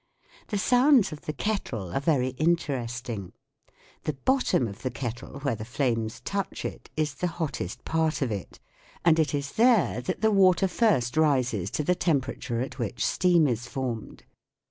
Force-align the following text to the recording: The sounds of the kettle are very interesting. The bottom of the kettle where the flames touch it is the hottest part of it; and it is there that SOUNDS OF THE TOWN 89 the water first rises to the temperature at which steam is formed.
The 0.47 0.57
sounds 0.57 1.11
of 1.11 1.27
the 1.27 1.31
kettle 1.31 1.91
are 1.93 1.99
very 1.99 2.29
interesting. 2.29 3.33
The 4.05 4.13
bottom 4.13 4.67
of 4.67 4.81
the 4.81 4.89
kettle 4.89 5.41
where 5.41 5.53
the 5.53 5.63
flames 5.63 6.21
touch 6.21 6.65
it 6.65 6.89
is 6.97 7.13
the 7.13 7.27
hottest 7.27 7.85
part 7.85 8.23
of 8.23 8.31
it; 8.31 8.59
and 9.05 9.19
it 9.19 9.35
is 9.35 9.51
there 9.51 9.67
that 9.67 9.77
SOUNDS 9.77 9.99
OF 9.99 10.05
THE 10.05 10.13
TOWN 10.13 10.15
89 10.17 10.21
the 10.35 10.41
water 10.41 10.67
first 10.67 11.17
rises 11.17 11.69
to 11.69 11.83
the 11.83 11.93
temperature 11.93 12.61
at 12.61 12.79
which 12.79 13.05
steam 13.05 13.47
is 13.47 13.67
formed. 13.67 14.23